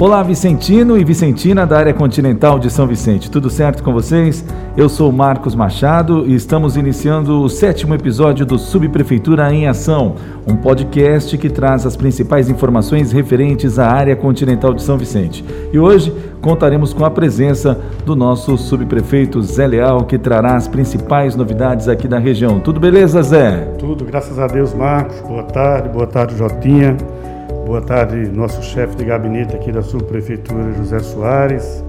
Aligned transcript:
Olá, 0.00 0.22
Vicentino 0.22 0.96
e 0.96 1.04
Vicentina 1.04 1.66
da 1.66 1.76
área 1.76 1.92
continental 1.92 2.58
de 2.58 2.70
São 2.70 2.86
Vicente. 2.86 3.30
Tudo 3.30 3.50
certo 3.50 3.82
com 3.82 3.92
vocês? 3.92 4.42
Eu 4.74 4.88
sou 4.88 5.12
Marcos 5.12 5.54
Machado 5.54 6.24
e 6.26 6.34
estamos 6.34 6.74
iniciando 6.74 7.42
o 7.42 7.50
sétimo 7.50 7.94
episódio 7.94 8.46
do 8.46 8.58
Subprefeitura 8.58 9.52
em 9.52 9.68
Ação, 9.68 10.14
um 10.48 10.56
podcast 10.56 11.36
que 11.36 11.50
traz 11.50 11.84
as 11.84 11.98
principais 11.98 12.48
informações 12.48 13.12
referentes 13.12 13.78
à 13.78 13.90
área 13.90 14.16
continental 14.16 14.72
de 14.72 14.82
São 14.82 14.96
Vicente. 14.96 15.44
E 15.70 15.78
hoje 15.78 16.10
contaremos 16.40 16.94
com 16.94 17.04
a 17.04 17.10
presença 17.10 17.78
do 18.06 18.16
nosso 18.16 18.56
subprefeito 18.56 19.42
Zé 19.42 19.66
Leal, 19.66 20.06
que 20.06 20.18
trará 20.18 20.56
as 20.56 20.66
principais 20.66 21.36
novidades 21.36 21.88
aqui 21.88 22.08
da 22.08 22.18
região. 22.18 22.58
Tudo 22.58 22.80
beleza, 22.80 23.22
Zé? 23.22 23.74
Tudo, 23.78 24.06
graças 24.06 24.38
a 24.38 24.46
Deus, 24.46 24.72
Marcos. 24.72 25.20
Boa 25.20 25.42
tarde, 25.42 25.90
boa 25.90 26.06
tarde, 26.06 26.38
Jotinha. 26.38 26.96
Boa 27.70 27.82
tarde, 27.82 28.28
nosso 28.34 28.60
chefe 28.64 28.96
de 28.96 29.04
gabinete 29.04 29.54
aqui 29.54 29.70
da 29.70 29.80
subprefeitura, 29.80 30.72
José 30.72 30.98
Soares. 30.98 31.84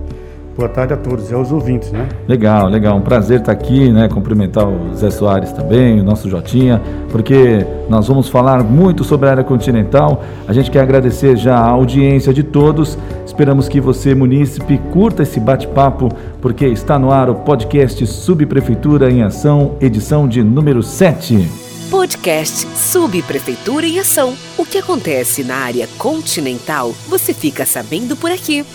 Boa 0.56 0.70
tarde 0.70 0.94
a 0.94 0.98
todos 0.98 1.32
e 1.32 1.34
aos 1.34 1.52
ouvintes, 1.52 1.92
né? 1.92 2.08
Legal, 2.28 2.68
legal. 2.68 2.96
Um 2.96 3.02
prazer 3.02 3.40
estar 3.40 3.52
aqui, 3.52 3.92
né? 3.92 4.08
Cumprimentar 4.08 4.68
o 4.68 4.94
Zé 4.94 5.10
Soares 5.10 5.52
também, 5.52 6.00
o 6.00 6.04
nosso 6.04 6.30
Jotinha, 6.30 6.80
porque 7.10 7.66
nós 7.90 8.08
vamos 8.08 8.30
falar 8.30 8.64
muito 8.64 9.04
sobre 9.04 9.28
a 9.28 9.32
área 9.32 9.44
continental. 9.44 10.22
A 10.48 10.54
gente 10.54 10.70
quer 10.70 10.82
agradecer 10.82 11.36
já 11.36 11.58
a 11.58 11.70
audiência 11.72 12.32
de 12.32 12.44
todos. 12.44 12.96
Esperamos 13.26 13.68
que 13.68 13.82
você, 13.82 14.14
munícipe, 14.14 14.78
curta 14.92 15.24
esse 15.24 15.40
bate-papo, 15.40 16.10
porque 16.40 16.68
está 16.68 17.00
no 17.00 17.12
ar 17.12 17.28
o 17.28 17.34
podcast 17.34 18.06
Subprefeitura 18.06 19.10
em 19.10 19.24
Ação, 19.24 19.72
edição 19.82 20.28
de 20.28 20.44
número 20.44 20.84
7. 20.84 21.71
Podcast 21.92 22.66
Subprefeitura 22.70 23.86
em 23.86 24.00
Ação. 24.00 24.34
O 24.58 24.66
que 24.66 24.78
acontece 24.78 25.44
na 25.44 25.58
área 25.58 25.90
continental, 25.98 26.94
você 27.10 27.34
fica 27.34 27.66
sabendo 27.66 28.16
por 28.16 28.32
aqui. 28.32 28.66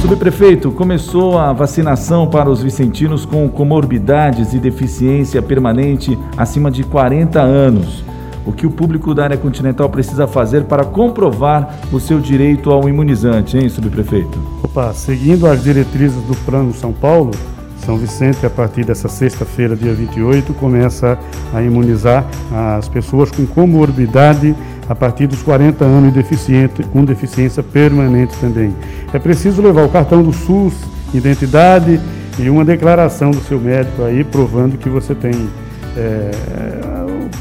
Subprefeito, 0.00 0.70
começou 0.70 1.36
a 1.36 1.52
vacinação 1.52 2.28
para 2.28 2.48
os 2.48 2.62
vicentinos 2.62 3.26
com 3.26 3.48
comorbidades 3.48 4.54
e 4.54 4.60
deficiência 4.60 5.42
permanente 5.42 6.16
acima 6.36 6.70
de 6.70 6.84
40 6.84 7.40
anos. 7.40 8.04
O 8.46 8.52
que 8.52 8.64
o 8.68 8.70
público 8.70 9.12
da 9.12 9.24
área 9.24 9.36
continental 9.36 9.90
precisa 9.90 10.28
fazer 10.28 10.62
para 10.62 10.84
comprovar 10.84 11.80
o 11.92 11.98
seu 11.98 12.20
direito 12.20 12.70
ao 12.70 12.88
imunizante, 12.88 13.58
hein, 13.58 13.68
subprefeito? 13.68 14.38
Opa, 14.62 14.92
seguindo 14.94 15.48
as 15.48 15.60
diretrizes 15.60 16.22
do 16.22 16.36
Plano 16.36 16.72
São 16.72 16.92
Paulo, 16.92 17.32
são 17.84 17.96
Vicente, 17.96 18.44
a 18.44 18.50
partir 18.50 18.84
dessa 18.84 19.08
sexta-feira, 19.08 19.74
dia 19.74 19.94
28, 19.94 20.52
começa 20.54 21.18
a 21.52 21.62
imunizar 21.62 22.26
as 22.78 22.88
pessoas 22.88 23.30
com 23.30 23.46
comorbidade 23.46 24.54
a 24.88 24.94
partir 24.94 25.26
dos 25.26 25.42
40 25.42 25.84
anos 25.84 26.10
e 26.10 26.12
deficiente, 26.12 26.82
com 26.82 27.04
deficiência 27.04 27.62
permanente 27.62 28.36
também. 28.38 28.74
É 29.12 29.18
preciso 29.18 29.62
levar 29.62 29.84
o 29.84 29.88
cartão 29.88 30.22
do 30.22 30.32
SUS, 30.32 30.74
identidade 31.14 32.00
e 32.38 32.50
uma 32.50 32.64
declaração 32.64 33.30
do 33.30 33.40
seu 33.40 33.60
médico 33.60 34.02
aí 34.02 34.24
provando 34.24 34.76
que 34.76 34.88
você 34.88 35.14
tem 35.14 35.32
é, 35.96 36.30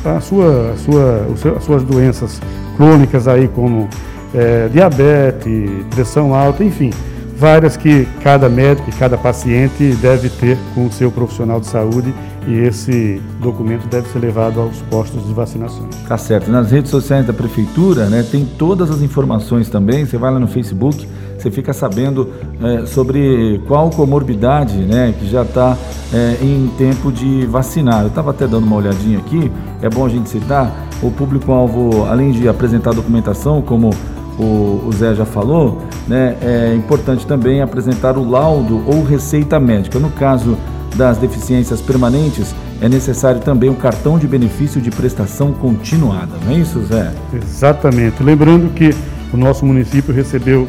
a 0.05 0.19
sua, 0.19 0.73
a 0.73 0.77
sua, 0.77 1.55
as 1.57 1.63
suas 1.63 1.83
doenças 1.83 2.41
crônicas 2.77 3.27
aí 3.27 3.47
como 3.47 3.89
é, 4.33 4.67
diabetes, 4.71 5.69
pressão 5.89 6.33
alta, 6.33 6.63
enfim 6.63 6.91
várias 7.39 7.77
que 7.77 8.05
cada 8.21 8.49
médico 8.49 8.89
e 8.89 8.93
cada 8.93 9.17
paciente 9.17 9.93
deve 10.01 10.29
ter 10.29 10.57
com 10.75 10.87
o 10.87 10.91
seu 10.91 11.09
profissional 11.09 11.59
de 11.61 11.67
saúde 11.67 12.13
e 12.45 12.53
esse 12.53 13.21
documento 13.39 13.87
deve 13.87 14.09
ser 14.09 14.19
levado 14.19 14.59
aos 14.59 14.81
postos 14.83 15.25
de 15.25 15.33
vacinação. 15.33 15.87
Tá 16.07 16.17
certo. 16.17 16.51
Nas 16.51 16.69
redes 16.71 16.91
sociais 16.91 17.25
da 17.25 17.31
prefeitura, 17.31 18.07
né, 18.07 18.25
tem 18.29 18.45
todas 18.45 18.91
as 18.91 19.01
informações 19.01 19.69
também. 19.69 20.05
Você 20.05 20.17
vai 20.17 20.31
lá 20.31 20.39
no 20.39 20.47
Facebook, 20.47 21.07
você 21.37 21.49
fica 21.49 21.71
sabendo 21.71 22.29
é, 22.61 22.85
sobre 22.85 23.61
qual 23.67 23.89
comorbidade, 23.89 24.75
né, 24.77 25.13
que 25.17 25.29
já 25.29 25.43
está 25.43 25.77
é, 26.13 26.37
em 26.41 26.69
tempo 26.77 27.09
de 27.09 27.45
vacinar. 27.45 28.01
Eu 28.01 28.09
estava 28.09 28.31
até 28.31 28.47
dando 28.47 28.65
uma 28.65 28.75
olhadinha 28.75 29.19
aqui. 29.19 29.49
É 29.81 29.89
bom 29.89 30.05
a 30.05 30.09
gente 30.09 30.27
citar 30.27 30.89
o 31.01 31.09
público-alvo, 31.09 32.05
além 32.05 32.31
de 32.31 32.49
apresentar 32.49 32.93
documentação, 32.93 33.61
como 33.61 33.91
o, 34.39 34.87
o 34.87 34.91
Zé 34.93 35.13
já 35.13 35.25
falou, 35.25 35.81
né, 36.07 36.37
é 36.41 36.73
importante 36.75 37.27
também 37.27 37.61
apresentar 37.61 38.17
o 38.17 38.27
laudo 38.27 38.81
ou 38.87 39.03
receita 39.03 39.59
médica. 39.59 39.99
No 39.99 40.09
caso 40.09 40.57
das 40.95 41.17
deficiências 41.17 41.81
permanentes, 41.81 42.55
é 42.81 42.87
necessário 42.87 43.41
também 43.41 43.69
um 43.69 43.75
cartão 43.75 44.17
de 44.17 44.27
benefício 44.27 44.81
de 44.81 44.89
prestação 44.89 45.51
continuada, 45.51 46.37
não 46.45 46.53
é 46.53 46.55
isso, 46.55 46.81
Zé? 46.85 47.11
Exatamente. 47.33 48.23
Lembrando 48.23 48.73
que 48.73 48.95
o 49.33 49.37
nosso 49.37 49.65
município 49.65 50.13
recebeu 50.13 50.67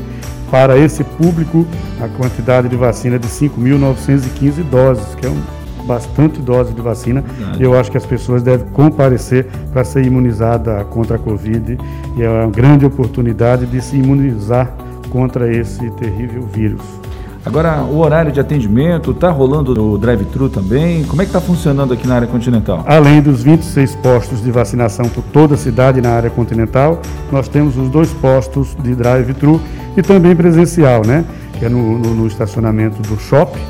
para 0.51 0.77
esse 0.77 1.05
público 1.05 1.65
a 2.01 2.09
quantidade 2.09 2.69
de 2.69 2.77
vacina 2.77 3.19
de 3.19 3.29
5.915 3.29 4.65
doses, 4.69 5.15
que 5.15 5.25
é 5.25 5.31
um 5.31 5.41
bastante 5.83 6.41
dose 6.41 6.73
de 6.73 6.81
vacina. 6.81 7.23
Verdade. 7.23 7.63
Eu 7.63 7.79
acho 7.79 7.91
que 7.91 7.97
as 7.97 8.07
pessoas 8.07 8.43
devem 8.43 8.67
comparecer 8.69 9.47
para 9.73 9.85
ser 9.85 10.05
imunizada 10.05 10.85
contra 10.85 11.17
a 11.17 11.19
Covid 11.19 11.79
e 12.17 12.23
é 12.23 12.29
uma 12.29 12.51
grande 12.51 12.85
oportunidade 12.87 13.67
de 13.67 13.81
se 13.81 13.97
imunizar 13.97 14.73
contra 15.11 15.53
esse 15.53 15.91
terrível 15.93 16.43
vírus. 16.43 17.01
Agora, 17.45 17.83
o 17.83 17.99
horário 17.99 18.31
de 18.31 18.39
atendimento, 18.39 19.13
está 19.13 19.31
rolando 19.31 19.73
o 19.73 19.97
drive-thru 19.97 20.51
também? 20.51 21.05
Como 21.05 21.23
é 21.23 21.25
que 21.25 21.31
está 21.31 21.41
funcionando 21.41 21.95
aqui 21.95 22.07
na 22.07 22.17
área 22.17 22.29
continental? 22.29 22.85
Além 22.87 23.23
dos 23.23 23.43
26 23.43 23.95
postos 23.97 24.43
de 24.43 24.51
vacinação 24.51 25.09
por 25.09 25.25
toda 25.25 25.55
a 25.55 25.59
cidade 25.59 26.03
na 26.03 26.11
área 26.11 26.29
continental, 26.29 27.01
nós 27.33 27.49
temos 27.49 27.79
os 27.79 27.89
dois 27.89 28.13
postos 28.13 28.77
de 28.83 28.95
drive-thru 28.95 29.59
e 29.97 30.03
também 30.03 30.37
presencial, 30.37 31.01
né? 31.07 31.25
Que 31.59 31.65
é 31.65 31.69
no, 31.71 31.99
no, 31.99 32.15
no 32.15 32.27
estacionamento 32.27 33.01
do 33.03 33.19
shopping 33.19 33.61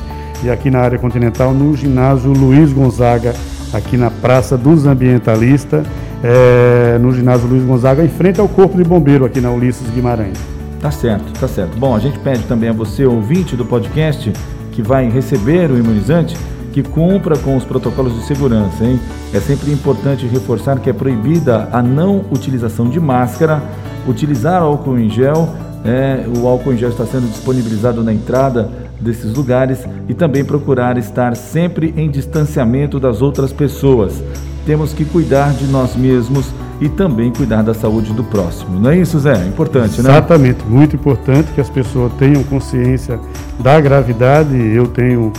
e 0.43 0.49
aqui 0.49 0.71
na 0.71 0.79
área 0.79 0.97
continental, 0.97 1.53
no 1.53 1.75
ginásio 1.75 2.31
Luiz 2.31 2.73
Gonzaga, 2.73 3.33
aqui 3.73 3.95
na 3.95 4.09
Praça 4.09 4.57
dos 4.57 4.85
Ambientalistas, 4.85 5.85
é, 6.23 6.97
no 6.99 7.11
ginásio 7.11 7.47
Luiz 7.47 7.63
Gonzaga, 7.63 8.03
em 8.03 8.09
frente 8.09 8.39
ao 8.39 8.47
Corpo 8.47 8.77
de 8.77 8.83
Bombeiro, 8.83 9.23
aqui 9.25 9.39
na 9.39 9.51
Ulisses 9.51 9.89
Guimarães. 9.89 10.37
Tá 10.79 10.89
certo, 10.89 11.31
tá 11.39 11.47
certo. 11.47 11.77
Bom, 11.77 11.95
a 11.95 11.99
gente 11.99 12.17
pede 12.19 12.43
também 12.43 12.69
a 12.69 12.73
você, 12.73 13.05
ouvinte 13.05 13.55
do 13.55 13.63
podcast, 13.63 14.33
que 14.71 14.81
vai 14.81 15.09
receber 15.09 15.69
o 15.69 15.77
imunizante, 15.77 16.35
que 16.73 16.81
cumpra 16.81 17.37
com 17.37 17.55
os 17.55 17.63
protocolos 17.63 18.15
de 18.15 18.25
segurança, 18.25 18.83
hein? 18.83 18.99
É 19.33 19.39
sempre 19.39 19.71
importante 19.71 20.25
reforçar 20.25 20.79
que 20.79 20.89
é 20.89 20.93
proibida 20.93 21.69
a 21.71 21.83
não 21.83 22.25
utilização 22.31 22.89
de 22.89 22.99
máscara, 22.99 23.61
utilizar 24.07 24.61
álcool 24.61 24.97
em 24.97 25.09
gel, 25.09 25.49
é, 25.83 26.25
o 26.37 26.47
álcool 26.47 26.73
em 26.73 26.77
gel 26.77 26.89
está 26.89 27.05
sendo 27.05 27.29
disponibilizado 27.29 28.03
na 28.03 28.13
entrada 28.13 28.69
desses 29.01 29.33
lugares 29.33 29.79
e 30.07 30.13
também 30.13 30.45
procurar 30.45 30.97
estar 30.97 31.35
sempre 31.35 31.93
em 31.97 32.09
distanciamento 32.09 32.99
das 32.99 33.21
outras 33.21 33.51
pessoas. 33.51 34.23
Temos 34.65 34.93
que 34.93 35.03
cuidar 35.03 35.53
de 35.53 35.65
nós 35.65 35.95
mesmos 35.95 36.45
e 36.79 36.89
também 36.89 37.31
cuidar 37.31 37.61
da 37.61 37.73
saúde 37.73 38.13
do 38.13 38.23
próximo. 38.23 38.79
Não 38.79 38.89
é 38.89 38.97
isso, 38.97 39.19
Zé? 39.19 39.45
Importante, 39.47 40.01
né? 40.01 40.09
Exatamente, 40.09 40.63
muito 40.65 40.95
importante 40.95 41.51
que 41.53 41.61
as 41.61 41.69
pessoas 41.69 42.11
tenham 42.13 42.43
consciência 42.43 43.19
da 43.59 43.79
gravidade. 43.79 44.55
Eu 44.55 44.87
tenho 44.87 45.31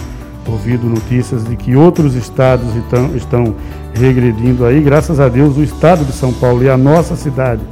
ouvido 0.46 0.86
notícias 0.86 1.44
de 1.44 1.56
que 1.56 1.74
outros 1.76 2.14
estados 2.14 2.74
estão, 2.76 3.16
estão 3.16 3.54
regredindo 3.94 4.64
aí. 4.64 4.80
Graças 4.80 5.20
a 5.20 5.28
Deus, 5.28 5.56
o 5.56 5.62
estado 5.62 6.04
de 6.04 6.12
São 6.12 6.32
Paulo 6.32 6.62
e 6.62 6.68
a 6.68 6.76
nossa 6.76 7.16
cidade, 7.16 7.62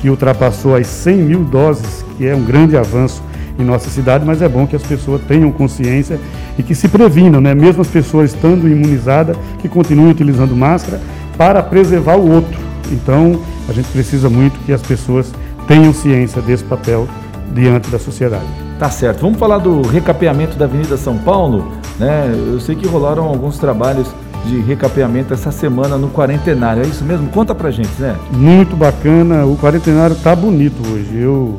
que 0.00 0.10
ultrapassou 0.10 0.74
as 0.74 0.86
100 0.86 1.16
mil 1.16 1.44
doses, 1.44 2.04
que 2.16 2.26
é 2.26 2.34
um 2.34 2.44
grande 2.44 2.76
avanço 2.76 3.22
em 3.60 3.64
nossa 3.64 3.90
cidade, 3.90 4.24
mas 4.24 4.42
é 4.42 4.48
bom 4.48 4.66
que 4.66 4.76
as 4.76 4.82
pessoas 4.82 5.20
tenham 5.22 5.50
consciência 5.52 6.18
e 6.58 6.62
que 6.62 6.74
se 6.74 6.88
previnam, 6.88 7.40
né? 7.40 7.54
mesmo 7.54 7.82
as 7.82 7.88
pessoas 7.88 8.34
estando 8.34 8.68
imunizadas, 8.68 9.36
que 9.60 9.68
continuem 9.68 10.10
utilizando 10.10 10.54
máscara 10.56 11.00
para 11.36 11.62
preservar 11.62 12.16
o 12.16 12.30
outro. 12.30 12.58
Então, 12.90 13.40
a 13.68 13.72
gente 13.72 13.88
precisa 13.88 14.28
muito 14.28 14.58
que 14.64 14.72
as 14.72 14.82
pessoas 14.82 15.32
tenham 15.66 15.92
ciência 15.92 16.42
desse 16.42 16.64
papel 16.64 17.06
diante 17.52 17.90
da 17.90 17.98
sociedade. 17.98 18.46
Tá 18.78 18.90
certo. 18.90 19.20
Vamos 19.20 19.38
falar 19.38 19.58
do 19.58 19.82
recapeamento 19.82 20.56
da 20.56 20.64
Avenida 20.64 20.96
São 20.96 21.18
Paulo. 21.18 21.72
Né? 21.98 22.32
Eu 22.34 22.58
sei 22.60 22.74
que 22.74 22.86
rolaram 22.88 23.24
alguns 23.24 23.58
trabalhos 23.58 24.08
de 24.46 24.58
recapeamento 24.60 25.34
essa 25.34 25.50
semana 25.50 25.98
no 25.98 26.08
quarentenário. 26.08 26.82
É 26.82 26.86
isso 26.86 27.04
mesmo? 27.04 27.28
Conta 27.28 27.54
pra 27.54 27.70
gente, 27.70 27.90
né? 27.98 28.16
Muito 28.32 28.74
bacana. 28.74 29.44
O 29.44 29.56
quarentenário 29.56 30.16
tá 30.16 30.34
bonito 30.34 30.80
hoje. 30.90 31.20
Eu 31.20 31.58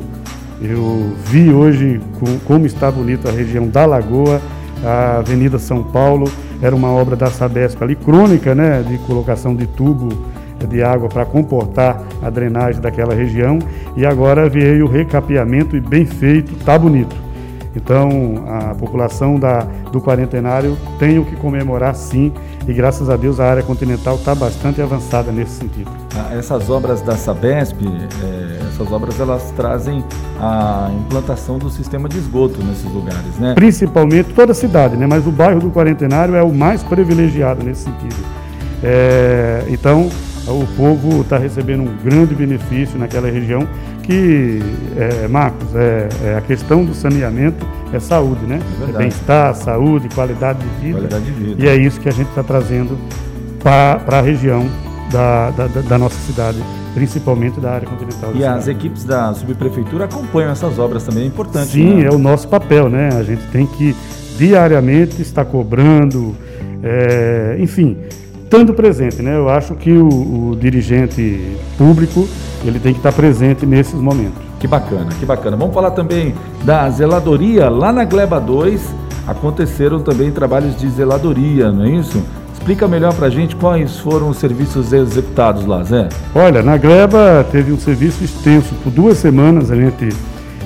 eu 0.64 1.14
vi 1.26 1.50
hoje 1.50 2.00
como 2.46 2.66
está 2.66 2.90
bonita 2.90 3.28
a 3.28 3.32
região 3.32 3.68
da 3.68 3.84
Lagoa, 3.84 4.40
a 4.84 5.18
Avenida 5.18 5.58
São 5.58 5.82
Paulo, 5.82 6.30
era 6.60 6.74
uma 6.74 6.90
obra 6.90 7.16
da 7.16 7.26
Sabesp 7.26 7.82
ali, 7.82 7.96
crônica, 7.96 8.54
né, 8.54 8.82
de 8.82 8.98
colocação 8.98 9.54
de 9.54 9.66
tubo 9.66 10.08
de 10.66 10.82
água 10.82 11.08
para 11.08 11.24
comportar 11.24 12.02
a 12.22 12.30
drenagem 12.30 12.80
daquela 12.80 13.14
região 13.14 13.58
e 13.96 14.06
agora 14.06 14.48
veio 14.48 14.86
o 14.86 14.88
recapeamento 14.88 15.76
e 15.76 15.80
bem 15.80 16.06
feito, 16.06 16.54
tá 16.64 16.78
bonito. 16.78 17.14
Então, 17.74 18.44
a 18.46 18.74
população 18.74 19.38
da, 19.38 19.60
do 19.90 20.00
quarentenário 20.00 20.76
tem 20.98 21.18
o 21.18 21.24
que 21.24 21.36
comemorar 21.36 21.94
sim, 21.94 22.32
e 22.68 22.72
graças 22.72 23.08
a 23.08 23.16
Deus 23.16 23.40
a 23.40 23.46
área 23.46 23.62
continental 23.62 24.16
está 24.16 24.34
bastante 24.34 24.80
avançada 24.80 25.32
nesse 25.32 25.52
sentido. 25.52 25.90
Ah, 26.14 26.34
essas 26.34 26.68
obras 26.68 27.00
da 27.00 27.16
Sabesp, 27.16 27.78
é, 27.82 28.68
essas 28.68 28.92
obras 28.92 29.18
elas 29.18 29.50
trazem 29.52 30.04
a 30.38 30.90
implantação 31.00 31.58
do 31.58 31.70
sistema 31.70 32.08
de 32.08 32.18
esgoto 32.18 32.62
nesses 32.62 32.90
lugares, 32.92 33.38
né? 33.38 33.54
Principalmente 33.54 34.32
toda 34.34 34.52
a 34.52 34.54
cidade, 34.54 34.96
né? 34.96 35.06
Mas 35.06 35.26
o 35.26 35.30
bairro 35.30 35.60
do 35.60 35.70
Quarentenário 35.70 36.34
é 36.34 36.42
o 36.42 36.52
mais 36.52 36.82
privilegiado 36.82 37.64
nesse 37.64 37.84
sentido. 37.84 38.16
É, 38.82 39.64
então, 39.68 40.10
o 40.46 40.66
povo 40.76 41.20
está 41.20 41.38
recebendo 41.38 41.82
um 41.82 41.96
grande 42.02 42.34
benefício 42.34 42.98
naquela 42.98 43.30
região 43.30 43.66
que, 44.02 44.60
é, 44.96 45.28
Marcos, 45.28 45.74
é, 45.74 46.08
é, 46.24 46.36
a 46.36 46.40
questão 46.40 46.84
do 46.84 46.94
saneamento 46.94 47.64
é 47.92 48.00
saúde, 48.00 48.44
né? 48.46 48.58
É, 48.86 48.90
é 48.90 48.98
bem-estar, 48.98 49.54
saúde, 49.54 50.08
qualidade 50.08 50.58
de, 50.58 50.68
vida, 50.80 50.98
qualidade 50.98 51.24
de 51.24 51.30
vida. 51.30 51.64
E 51.64 51.68
é 51.68 51.76
isso 51.76 52.00
que 52.00 52.08
a 52.08 52.12
gente 52.12 52.28
está 52.28 52.42
trazendo 52.42 52.98
para 53.62 54.18
a 54.18 54.20
região 54.20 54.68
da, 55.12 55.50
da, 55.50 55.66
da, 55.68 55.98
nossa 55.98 56.18
cidade, 56.26 56.58
principalmente 56.94 57.60
da 57.60 57.72
área 57.72 57.88
continental. 57.88 58.32
E 58.34 58.44
as 58.44 58.66
equipes 58.66 59.04
da 59.04 59.32
subprefeitura 59.34 60.06
acompanham 60.06 60.50
essas 60.50 60.78
obras 60.78 61.04
também, 61.04 61.24
é 61.24 61.26
importante. 61.26 61.68
Sim, 61.68 61.98
né? 61.98 62.06
é 62.06 62.10
o 62.10 62.18
nosso 62.18 62.48
papel, 62.48 62.88
né? 62.88 63.10
A 63.12 63.22
gente 63.22 63.42
tem 63.52 63.66
que 63.66 63.94
diariamente 64.36 65.22
estar 65.22 65.44
cobrando, 65.44 66.34
é, 66.82 67.56
enfim, 67.60 67.96
estando 68.52 68.74
presente, 68.74 69.22
né? 69.22 69.34
Eu 69.34 69.48
acho 69.48 69.74
que 69.74 69.90
o, 69.90 70.50
o, 70.50 70.56
dirigente 70.60 71.56
público 71.78 72.28
ele 72.62 72.78
tem 72.78 72.92
que 72.92 72.98
estar 72.98 73.10
presente 73.10 73.64
nesses 73.64 73.94
momentos. 73.94 74.42
Que 74.60 74.68
bacana, 74.68 75.08
que 75.18 75.24
bacana. 75.24 75.56
Vamos 75.56 75.72
falar 75.72 75.92
também 75.92 76.34
da 76.62 76.88
zeladoria 76.90 77.70
lá 77.70 77.90
na 77.90 78.04
Gleba 78.04 78.38
2. 78.38 78.94
Aconteceram 79.26 80.00
também 80.00 80.30
trabalhos 80.30 80.76
de 80.76 80.86
zeladoria, 80.90 81.72
não 81.72 81.86
é 81.86 81.92
isso? 81.92 82.22
Explica 82.52 82.86
melhor 82.86 83.14
para 83.14 83.28
a 83.28 83.30
gente 83.30 83.56
quais 83.56 83.98
foram 83.98 84.28
os 84.28 84.36
serviços 84.36 84.92
executados 84.92 85.64
lá, 85.64 85.82
Zé. 85.82 86.10
Olha, 86.34 86.62
na 86.62 86.76
Gleba 86.76 87.46
teve 87.50 87.72
um 87.72 87.78
serviço 87.78 88.22
extenso 88.22 88.74
por 88.84 88.90
duas 88.90 89.16
semanas. 89.16 89.70
A 89.70 89.76
gente, 89.76 90.10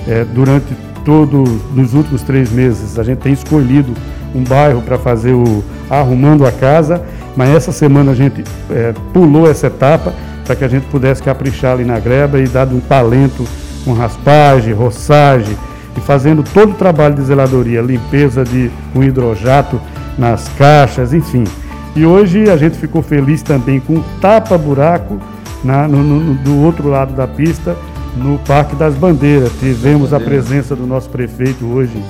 é, 0.05 0.25
durante 0.25 0.75
todo, 1.05 1.41
nos 1.73 1.93
últimos 1.93 2.21
três 2.21 2.51
meses, 2.51 2.99
a 2.99 3.03
gente 3.03 3.19
tem 3.19 3.31
escolhido 3.31 3.93
um 4.35 4.43
bairro 4.43 4.81
para 4.81 4.97
fazer 4.97 5.31
o 5.31 5.63
arrumando 5.89 6.45
a 6.45 6.51
casa 6.51 7.01
mas 7.37 7.51
essa 7.51 7.71
semana 7.71 8.11
a 8.11 8.15
gente 8.15 8.43
é, 8.71 8.93
pulou 9.13 9.49
essa 9.49 9.67
etapa 9.67 10.11
para 10.43 10.55
que 10.55 10.63
a 10.63 10.67
gente 10.67 10.87
pudesse 10.87 11.21
caprichar 11.21 11.73
ali 11.73 11.85
na 11.85 11.99
greba 11.99 12.39
e 12.39 12.47
dar 12.47 12.67
um 12.67 12.79
talento 12.79 13.47
com 13.85 13.93
raspagem, 13.93 14.73
roçagem 14.73 15.55
e 15.95 16.01
fazendo 16.01 16.41
todo 16.41 16.71
o 16.71 16.73
trabalho 16.73 17.13
de 17.13 17.21
zeladoria, 17.21 17.79
limpeza 17.79 18.43
de, 18.43 18.71
com 18.91 19.03
hidrojato 19.03 19.79
nas 20.17 20.49
caixas, 20.57 21.13
enfim. 21.13 21.43
E 21.95 22.05
hoje 22.05 22.49
a 22.49 22.57
gente 22.57 22.75
ficou 22.75 23.03
feliz 23.03 23.43
também 23.43 23.79
com 23.79 24.01
tapa-buraco 24.19 25.19
no, 25.63 25.87
no, 25.87 26.33
do 26.35 26.63
outro 26.63 26.89
lado 26.89 27.13
da 27.13 27.27
pista, 27.27 27.75
no 28.15 28.39
Parque 28.39 28.75
das 28.75 28.95
Bandeiras. 28.95 29.51
Tivemos 29.59 30.11
a 30.11 30.19
presença 30.19 30.75
do 30.75 30.87
nosso 30.87 31.09
prefeito 31.09 31.65
hoje 31.65 32.03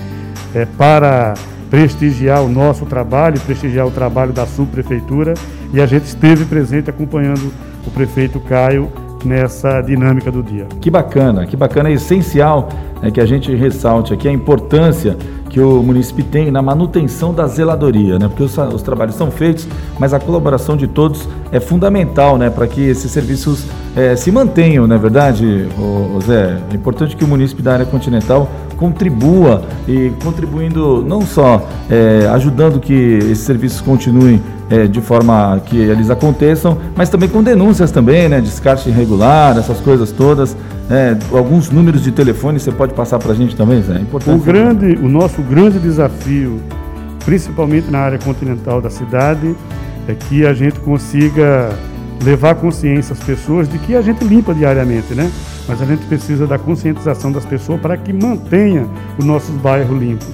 é, 0.56 0.66
para 0.66 1.34
prestigiar 1.70 2.44
o 2.44 2.50
nosso 2.50 2.86
trabalho, 2.86 3.40
prestigiar 3.42 3.88
o 3.88 3.92
trabalho 3.92 4.34
da 4.34 4.46
subprefeitura 4.46 5.34
e 5.74 5.82
a 5.82 5.86
gente 5.86 6.06
esteve 6.06 6.46
presente 6.46 6.90
acompanhando 6.90 7.52
o 7.86 7.92
prefeito 7.92 8.40
Caio 8.40 8.90
nessa 9.26 9.82
dinâmica 9.82 10.32
do 10.32 10.44
dia. 10.44 10.68
Que 10.80 10.90
bacana, 10.90 11.46
que 11.46 11.56
bacana, 11.56 11.90
é 11.90 11.94
essencial 11.94 12.70
é 13.02 13.12
que 13.12 13.22
a 13.22 13.26
gente 13.26 13.54
ressalte 13.54 14.14
aqui 14.14 14.28
a 14.28 14.32
importância 14.32 15.16
que 15.50 15.60
o 15.60 15.82
município 15.82 16.26
tem 16.26 16.52
na 16.52 16.62
manutenção 16.62 17.34
da 17.34 17.48
zeladoria, 17.48 18.20
né? 18.20 18.28
Porque 18.28 18.44
os, 18.44 18.58
os 18.58 18.82
trabalhos 18.82 19.16
são 19.16 19.32
feitos, 19.32 19.68
mas 20.00 20.14
a 20.14 20.20
colaboração 20.20 20.76
de 20.76 20.88
todos 20.88 21.28
é 21.52 21.60
fundamental, 21.60 22.38
né? 22.38 22.50
Para 22.50 22.68
que 22.68 22.82
esses 22.82 23.12
serviços 23.12 23.66
é, 23.96 24.16
se 24.16 24.32
mantenham, 24.32 24.86
não 24.88 24.96
é 24.96 25.00
verdade, 25.00 25.68
ô, 25.80 26.20
Zé? 26.22 26.58
É 26.72 26.76
importante 26.76 27.16
que 27.16 27.24
o 27.24 27.28
município 27.28 27.64
da 27.64 27.74
área 27.74 27.86
continental 27.86 28.50
contribua 28.78 29.64
e 29.88 30.12
contribuindo 30.24 31.04
não 31.06 31.22
só 31.22 31.68
é, 31.90 32.30
ajudando 32.32 32.80
que 32.80 32.94
esses 32.94 33.40
serviços 33.40 33.82
continuem 33.82 34.42
é, 34.70 34.88
de 34.88 35.02
forma 35.02 35.62
que 35.66 35.78
eles 35.78 36.10
aconteçam, 36.10 36.78
mas 36.96 37.10
também 37.10 37.28
com 37.28 37.42
denúncias 37.42 37.92
também, 37.92 38.30
né? 38.30 38.40
Descarte 38.40 38.90
irregular, 38.90 39.58
essas 39.58 39.80
coisas 39.80 40.12
todas. 40.12 40.56
É, 40.90 41.18
alguns 41.34 41.70
números 41.70 42.04
de 42.04 42.12
telefone 42.12 42.60
você 42.60 42.72
pode 42.72 42.94
passar 42.94 43.20
para 43.20 43.32
a 43.32 43.36
gente 43.36 43.56
também, 43.56 43.82
Zé? 43.82 43.98
É 43.98 44.02
importante. 44.02 44.42
O, 44.42 44.44
grande, 44.44 44.86
o 45.02 45.10
nosso 45.10 45.42
grande 45.42 45.80
desafio, 45.80 46.62
principalmente 47.26 47.90
na 47.90 48.00
área 48.00 48.20
continental 48.20 48.82
da 48.82 48.90
cidade, 48.90 49.56
é 50.08 50.14
que 50.14 50.46
a 50.46 50.54
gente 50.54 50.80
consiga 50.80 51.70
levar 52.24 52.56
consciência 52.56 53.14
às 53.14 53.20
pessoas 53.20 53.70
de 53.70 53.78
que 53.80 53.96
a 53.96 54.02
gente 54.02 54.24
limpa 54.24 54.54
diariamente, 54.54 55.14
né? 55.14 55.30
Mas 55.68 55.82
a 55.82 55.86
gente 55.86 56.06
precisa 56.06 56.48
da 56.48 56.58
conscientização 56.58 57.32
das 57.32 57.46
pessoas 57.46 57.82
para 57.82 57.98
que 57.98 58.14
mantenha 58.14 58.88
os 59.18 59.26
nossos 59.26 59.56
bairros 59.56 60.00
limpos. 60.00 60.28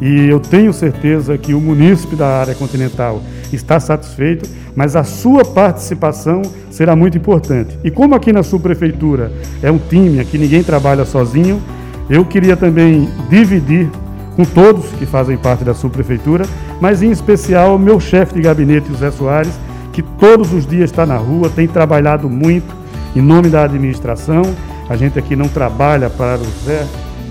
E 0.00 0.26
eu 0.26 0.40
tenho 0.40 0.72
certeza 0.72 1.36
que 1.36 1.52
o 1.52 1.60
munícipe 1.60 2.16
da 2.16 2.26
área 2.26 2.54
continental 2.54 3.22
está 3.52 3.78
satisfeito, 3.78 4.48
mas 4.74 4.96
a 4.96 5.04
sua 5.04 5.44
participação 5.44 6.42
será 6.70 6.96
muito 6.96 7.18
importante. 7.18 7.78
E 7.84 7.90
como 7.90 8.14
aqui 8.14 8.32
na 8.32 8.42
subprefeitura 8.42 9.30
é 9.62 9.70
um 9.70 9.78
time, 9.78 10.18
aqui 10.18 10.38
ninguém 10.38 10.62
trabalha 10.62 11.04
sozinho, 11.04 11.60
eu 12.08 12.24
queria 12.24 12.56
também 12.56 13.08
dividir 13.28 13.90
com 14.34 14.44
todos 14.44 14.86
que 14.98 15.04
fazem 15.04 15.36
parte 15.36 15.64
da 15.64 15.74
subprefeitura, 15.74 16.46
mas 16.80 17.02
em 17.02 17.10
especial 17.10 17.78
meu 17.78 18.00
chefe 18.00 18.34
de 18.34 18.40
gabinete, 18.40 18.88
José 18.88 19.10
Soares, 19.10 19.52
que 19.92 20.02
todos 20.02 20.52
os 20.52 20.66
dias 20.66 20.90
está 20.90 21.04
na 21.04 21.16
rua, 21.16 21.50
tem 21.54 21.68
trabalhado 21.68 22.28
muito 22.28 22.74
em 23.14 23.20
nome 23.20 23.48
da 23.48 23.64
administração. 23.64 24.42
A 24.90 24.96
gente 24.96 25.16
aqui 25.16 25.36
não 25.36 25.46
trabalha 25.46 26.10
para 26.10 26.40
o 26.40 26.64
Zé 26.64 26.84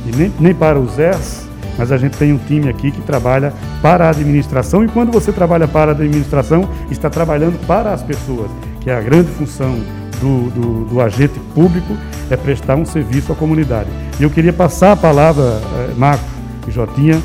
e 0.06 0.15
nem, 0.15 0.33
nem 0.39 0.53
para 0.56 0.79
os 0.79 0.94
Zés, 0.94 1.45
mas 1.77 1.91
a 1.91 1.97
gente 1.97 2.17
tem 2.17 2.31
um 2.31 2.38
time 2.38 2.69
aqui 2.69 2.89
que 2.89 3.01
trabalha 3.01 3.53
para 3.81 4.06
a 4.06 4.09
administração 4.11 4.85
e 4.85 4.88
quando 4.88 5.11
você 5.11 5.33
trabalha 5.33 5.67
para 5.67 5.91
a 5.91 5.94
administração, 5.94 6.69
está 6.89 7.09
trabalhando 7.09 7.59
para 7.67 7.94
as 7.94 8.01
pessoas, 8.01 8.50
que 8.79 8.89
é 8.89 8.95
a 8.95 9.01
grande 9.01 9.29
função 9.31 9.77
do, 10.21 10.50
do, 10.51 10.85
do 10.85 11.01
agente 11.01 11.38
público, 11.53 11.97
é 12.29 12.38
prestar 12.38 12.77
um 12.77 12.85
serviço 12.85 13.33
à 13.33 13.35
comunidade. 13.35 13.89
E 14.17 14.23
eu 14.23 14.29
queria 14.29 14.53
passar 14.53 14.94
a 14.94 14.95
palavra, 14.95 15.44
eh, 15.44 15.94
Marcos 15.97 16.29
e 16.65 16.71
Jotinha, 16.71 17.21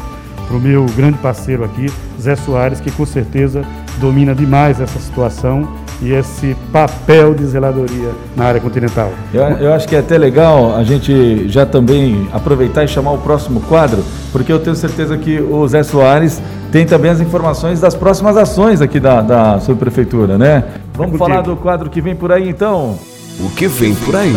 para 0.49 0.57
o 0.57 0.61
meu 0.61 0.85
grande 0.97 1.19
parceiro 1.19 1.65
aqui, 1.65 1.87
Zé 2.21 2.35
Soares, 2.35 2.81
que 2.81 2.91
com 2.91 3.07
certeza 3.07 3.63
domina 4.01 4.35
demais 4.35 4.81
essa 4.81 4.99
situação 4.99 5.84
e 6.03 6.13
esse 6.13 6.57
papel 6.73 7.35
de 7.35 7.45
zeladoria 7.47 8.11
na 8.37 8.45
área 8.45 8.61
continental. 8.61 9.11
Eu, 9.33 9.43
eu, 9.43 9.73
acho 9.73 9.89
que 9.89 9.97
é 9.97 10.01
até 10.01 10.19
legal 10.19 10.77
a 10.77 10.83
gente 10.83 11.49
já 11.49 11.65
também 11.65 12.29
aproveitar 12.33 12.85
e 12.85 12.89
chamar 12.89 13.13
o 13.13 13.19
próximo 13.19 13.61
quadro, 13.61 14.05
porque 14.33 14.53
eu 14.53 14.59
tenho 14.59 14.77
certeza 14.77 15.17
que 15.17 15.41
o 15.41 15.67
Zé 15.67 15.83
Soares 15.83 16.43
tem 16.73 16.85
também 16.85 17.11
as 17.11 17.21
informações 17.21 17.81
das 17.81 17.95
próximas 17.95 18.37
ações 18.37 18.81
aqui 18.81 18.99
da, 18.99 19.21
da 19.21 19.61
subprefeitura, 19.61 20.37
né? 20.37 20.65
Vamos 20.95 21.15
é 21.15 21.19
falar 21.19 21.41
do 21.43 21.57
quadro 21.57 21.89
que 21.89 22.01
vem 22.01 22.17
por 22.17 22.33
aí 22.33 22.49
então. 22.49 22.99
O 23.41 23.51
que 23.51 23.67
vem 23.67 23.95
por 23.95 24.15
aí? 24.17 24.35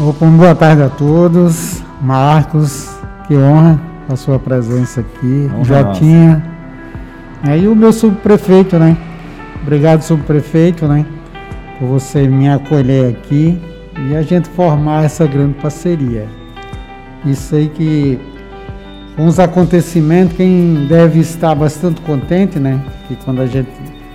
Opa, 0.00 0.26
boa 0.26 0.54
tarde 0.54 0.82
a 0.82 0.88
todos. 0.88 1.82
Marcos, 2.00 2.88
que 3.26 3.34
honra 3.34 3.80
a 4.08 4.14
sua 4.14 4.38
presença 4.38 5.00
aqui. 5.00 5.50
Honra 5.52 5.64
Jotinha. 5.64 6.44
Aí 7.42 7.66
o 7.68 7.74
meu 7.74 7.92
subprefeito, 7.92 8.78
né? 8.78 8.96
Obrigado, 9.68 10.00
subprefeito, 10.00 10.88
né? 10.88 11.04
Por 11.78 11.88
você 11.88 12.26
me 12.26 12.48
acolher 12.48 13.10
aqui 13.10 13.60
e 14.08 14.16
a 14.16 14.22
gente 14.22 14.48
formar 14.48 15.04
essa 15.04 15.26
grande 15.26 15.58
parceria. 15.60 16.26
E 17.22 17.34
sei 17.34 17.68
que 17.68 18.18
com 19.14 19.26
os 19.26 19.38
acontecimentos, 19.38 20.38
quem 20.38 20.86
deve 20.86 21.20
estar 21.20 21.54
bastante 21.54 22.00
contente, 22.00 22.58
né? 22.58 22.82
Que 23.06 23.16
quando 23.16 23.42
a 23.42 23.46
gente 23.46 23.68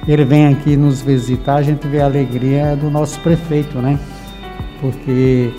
ele 0.07 0.25
vem 0.25 0.47
aqui 0.47 0.75
nos 0.75 1.03
visitar, 1.03 1.57
a 1.57 1.61
gente 1.61 1.87
vê 1.87 2.01
a 2.01 2.05
alegria 2.05 2.75
do 2.75 2.89
nosso 2.89 3.19
prefeito, 3.19 3.77
né? 3.77 3.99
Porque 4.81 5.51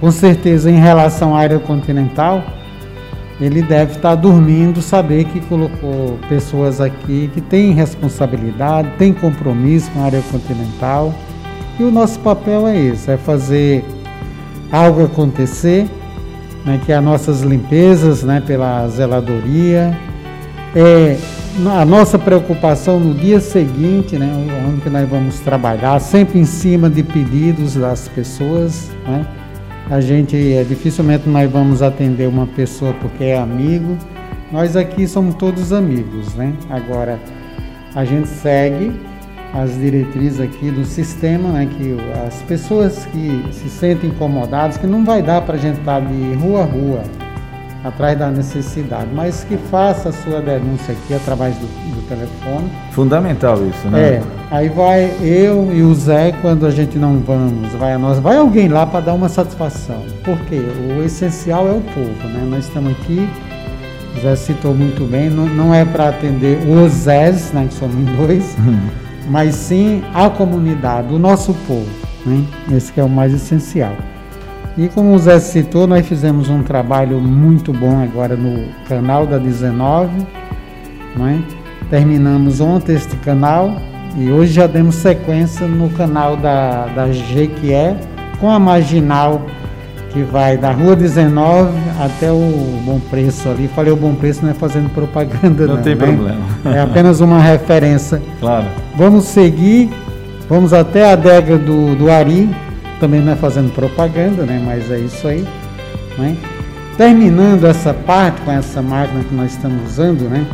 com 0.00 0.12
certeza 0.12 0.70
em 0.70 0.78
relação 0.78 1.34
à 1.34 1.40
área 1.40 1.58
continental, 1.58 2.40
ele 3.40 3.62
deve 3.62 3.92
estar 3.92 4.14
dormindo, 4.14 4.82
saber 4.82 5.24
que 5.24 5.40
colocou 5.40 6.18
pessoas 6.28 6.80
aqui 6.80 7.30
que 7.32 7.40
têm 7.40 7.72
responsabilidade, 7.72 8.90
têm 8.98 9.14
compromisso 9.14 9.90
com 9.92 10.02
a 10.02 10.04
área 10.04 10.22
continental. 10.30 11.14
E 11.78 11.82
o 11.82 11.90
nosso 11.90 12.18
papel 12.20 12.68
é 12.68 12.78
esse, 12.78 13.10
é 13.10 13.16
fazer 13.16 13.82
algo 14.70 15.04
acontecer, 15.04 15.88
né, 16.64 16.78
que 16.84 16.92
é 16.92 16.96
as 16.96 17.02
nossas 17.02 17.40
limpezas 17.40 18.22
né, 18.22 18.42
pela 18.46 18.86
zeladoria, 18.88 19.96
é 20.76 21.16
a 21.66 21.84
nossa 21.84 22.18
preocupação 22.18 23.00
no 23.00 23.14
dia 23.14 23.40
seguinte, 23.40 24.16
né, 24.16 24.30
onde 24.68 24.88
nós 24.90 25.08
vamos 25.08 25.40
trabalhar, 25.40 25.98
sempre 25.98 26.38
em 26.38 26.44
cima 26.44 26.90
de 26.90 27.02
pedidos 27.02 27.74
das 27.74 28.06
pessoas, 28.08 28.90
né, 29.06 29.24
A 29.90 30.00
gente 30.00 30.36
é, 30.54 30.62
dificilmente 30.62 31.28
nós 31.28 31.50
vamos 31.50 31.82
atender 31.82 32.28
uma 32.28 32.46
pessoa 32.46 32.94
porque 32.94 33.24
é 33.24 33.36
amigo. 33.36 33.98
Nós 34.52 34.76
aqui 34.76 35.04
somos 35.08 35.34
todos 35.34 35.72
amigos, 35.72 36.32
né? 36.36 36.54
Agora 36.70 37.18
a 37.96 38.04
gente 38.04 38.28
segue 38.28 38.92
as 39.52 39.74
diretrizes 39.74 40.40
aqui 40.40 40.70
do 40.70 40.84
sistema, 40.84 41.48
né? 41.50 41.68
Que 41.76 41.96
as 42.24 42.40
pessoas 42.42 43.04
que 43.06 43.44
se 43.50 43.68
sentem 43.68 44.10
incomodadas, 44.10 44.76
que 44.76 44.86
não 44.86 45.04
vai 45.04 45.22
dar 45.22 45.42
para 45.42 45.56
a 45.56 45.58
gente 45.58 45.80
estar 45.80 46.00
tá 46.00 46.06
de 46.06 46.34
rua 46.34 46.60
a 46.60 46.64
rua 46.64 47.02
atrás 47.84 48.18
da 48.18 48.30
necessidade, 48.30 49.08
mas 49.14 49.44
que 49.44 49.56
faça 49.56 50.10
a 50.10 50.12
sua 50.12 50.40
denúncia 50.40 50.92
aqui 50.92 51.14
através 51.14 51.56
do, 51.56 51.66
do, 51.94 52.08
telefone. 52.08 52.70
Fundamental 52.92 53.56
isso, 53.66 53.88
né? 53.88 54.00
É. 54.00 54.22
Aí 54.50 54.68
vai 54.68 55.10
eu 55.22 55.72
e 55.72 55.82
o 55.82 55.94
Zé, 55.94 56.32
quando 56.42 56.66
a 56.66 56.70
gente 56.70 56.98
não 56.98 57.18
vamos, 57.20 57.72
vai 57.74 57.94
a 57.94 57.98
nós, 57.98 58.18
vai 58.18 58.36
alguém 58.36 58.68
lá 58.68 58.86
para 58.86 59.00
dar 59.00 59.14
uma 59.14 59.28
satisfação. 59.28 60.02
Porque 60.24 60.56
o 60.56 61.02
essencial 61.02 61.66
é 61.68 61.72
o 61.72 61.80
povo, 61.80 62.28
né? 62.28 62.46
Nós 62.50 62.66
estamos 62.66 62.92
aqui, 62.92 63.28
o 64.16 64.20
Zé 64.20 64.36
citou 64.36 64.74
muito 64.74 65.04
bem, 65.04 65.30
não, 65.30 65.46
não 65.46 65.74
é 65.74 65.84
para 65.84 66.10
atender 66.10 66.58
os 66.68 66.92
Zés, 66.92 67.52
né? 67.52 67.66
Que 67.68 67.74
somos 67.74 68.04
dois, 68.16 68.56
mas 69.28 69.54
sim 69.54 70.02
a 70.12 70.28
comunidade, 70.28 71.14
o 71.14 71.18
nosso 71.18 71.54
povo. 71.66 71.88
Né? 72.26 72.44
Esse 72.72 72.92
que 72.92 73.00
é 73.00 73.04
o 73.04 73.08
mais 73.08 73.32
essencial. 73.32 73.96
E 74.76 74.88
como 74.88 75.14
o 75.14 75.18
Zé 75.18 75.38
citou, 75.40 75.86
nós 75.86 76.06
fizemos 76.06 76.48
um 76.48 76.62
trabalho 76.62 77.20
muito 77.20 77.72
bom 77.72 78.02
agora 78.02 78.36
no 78.36 78.68
canal 78.88 79.26
da 79.26 79.36
19, 79.36 80.10
é? 81.28 81.38
terminamos 81.90 82.60
ontem 82.60 82.94
este 82.94 83.16
canal 83.16 83.76
e 84.16 84.30
hoje 84.30 84.52
já 84.52 84.66
demos 84.66 84.94
sequência 84.94 85.66
no 85.66 85.90
canal 85.90 86.36
da, 86.36 86.86
da 86.86 87.12
Jequié 87.12 87.96
com 88.38 88.48
a 88.48 88.58
marginal 88.58 89.42
que 90.12 90.22
vai 90.22 90.56
da 90.56 90.72
rua 90.72 90.96
19 90.96 91.70
até 92.00 92.30
o 92.32 92.80
Bom 92.84 93.00
Preço 93.10 93.48
ali. 93.48 93.68
Falei 93.68 93.92
o 93.92 93.96
Bom 93.96 94.14
Preço 94.14 94.42
não 94.42 94.50
é 94.50 94.54
fazendo 94.54 94.90
propaganda 94.90 95.66
não. 95.66 95.76
Não 95.76 95.82
tem 95.82 95.94
né? 95.94 96.06
problema. 96.06 96.40
É 96.64 96.80
apenas 96.80 97.20
uma 97.20 97.40
referência. 97.40 98.20
Claro. 98.40 98.66
Vamos 98.96 99.24
seguir, 99.24 99.90
vamos 100.48 100.72
até 100.72 101.04
a 101.04 101.12
adega 101.12 101.56
do, 101.56 101.94
do 101.94 102.10
Ari, 102.10 102.48
também 103.00 103.22
não 103.22 103.32
é 103.32 103.36
fazendo 103.36 103.72
propaganda, 103.74 104.44
né? 104.44 104.62
Mas 104.64 104.90
é 104.90 104.98
isso 104.98 105.26
aí. 105.26 105.44
Né? 106.18 106.36
Terminando 106.96 107.66
essa 107.66 107.94
parte 107.94 108.40
com 108.42 108.52
essa 108.52 108.82
máquina 108.82 109.24
que 109.24 109.34
nós 109.34 109.52
estamos 109.52 109.90
usando, 109.90 110.28
né? 110.28 110.46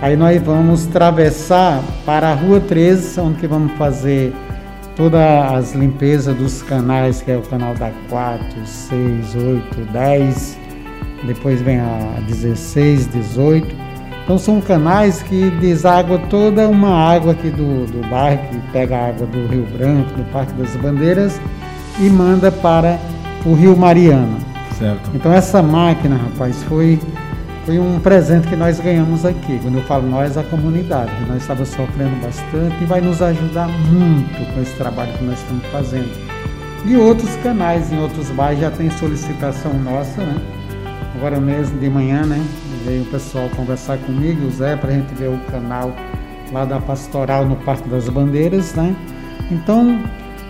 Aí 0.00 0.16
nós 0.16 0.40
vamos 0.42 0.86
atravessar 0.86 1.82
para 2.04 2.28
a 2.28 2.34
Rua 2.34 2.60
13, 2.60 3.20
onde 3.20 3.38
que 3.40 3.46
vamos 3.48 3.72
fazer 3.72 4.32
todas 4.94 5.20
as 5.20 5.74
limpezas 5.74 6.36
dos 6.36 6.62
canais, 6.62 7.22
que 7.22 7.32
é 7.32 7.36
o 7.36 7.42
canal 7.42 7.74
da 7.74 7.90
4, 8.08 8.44
6, 8.64 9.34
8, 9.34 9.92
10, 9.92 10.58
depois 11.24 11.60
vem 11.62 11.80
a 11.80 12.20
16, 12.28 13.08
18. 13.08 13.66
Então 14.22 14.38
são 14.38 14.60
canais 14.60 15.22
que 15.22 15.50
deságua 15.52 16.18
toda 16.30 16.68
uma 16.68 16.90
água 16.90 17.32
aqui 17.32 17.50
do, 17.50 17.86
do 17.86 18.06
bairro, 18.08 18.46
que 18.50 18.58
pega 18.72 18.96
a 18.96 19.08
água 19.08 19.26
do 19.26 19.46
Rio 19.48 19.66
Branco, 19.76 20.10
do 20.16 20.30
Parque 20.30 20.52
das 20.52 20.76
Bandeiras 20.76 21.40
e 22.00 22.08
manda 22.08 22.50
para 22.50 22.98
o 23.44 23.54
Rio 23.54 23.76
Mariana. 23.76 24.38
Certo. 24.78 25.10
Então 25.14 25.32
essa 25.32 25.62
máquina, 25.62 26.16
rapaz, 26.16 26.62
foi, 26.64 27.00
foi 27.66 27.78
um 27.78 27.98
presente 27.98 28.46
que 28.46 28.56
nós 28.56 28.78
ganhamos 28.78 29.24
aqui. 29.24 29.58
Quando 29.62 29.78
eu 29.78 29.84
falo 29.84 30.08
nós, 30.08 30.36
a 30.36 30.42
comunidade. 30.44 31.10
Nós 31.28 31.42
estávamos 31.42 31.68
sofrendo 31.70 32.14
bastante 32.22 32.76
e 32.80 32.84
vai 32.84 33.00
nos 33.00 33.20
ajudar 33.20 33.68
muito 33.68 34.54
com 34.54 34.62
esse 34.62 34.74
trabalho 34.76 35.12
que 35.18 35.24
nós 35.24 35.38
estamos 35.38 35.64
fazendo. 35.66 36.10
E 36.84 36.96
outros 36.96 37.34
canais 37.36 37.92
em 37.92 37.98
outros 37.98 38.30
bairros 38.30 38.60
já 38.60 38.70
tem 38.70 38.88
solicitação 38.90 39.74
nossa, 39.74 40.20
né? 40.20 40.36
Agora 41.16 41.40
mesmo 41.40 41.78
de 41.80 41.90
manhã, 41.90 42.24
né? 42.24 42.40
Veio 42.84 43.02
o 43.02 43.06
pessoal 43.06 43.48
conversar 43.56 43.98
comigo, 43.98 44.46
o 44.46 44.50
Zé, 44.50 44.76
para 44.76 44.90
a 44.90 44.92
gente 44.92 45.12
ver 45.14 45.28
o 45.28 45.38
canal 45.50 45.92
lá 46.52 46.64
da 46.64 46.78
Pastoral 46.78 47.44
no 47.44 47.56
Parque 47.56 47.88
das 47.88 48.08
Bandeiras, 48.08 48.74
né? 48.74 48.94
Então, 49.50 50.00